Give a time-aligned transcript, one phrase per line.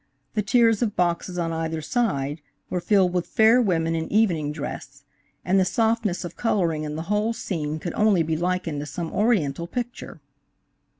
[0.33, 5.03] The tiers of boxes, on either side, were filled with fair women in evening dress,
[5.45, 9.11] and the softness of coloring in the whole scene could only be likened to some
[9.11, 10.19] Oriental picture.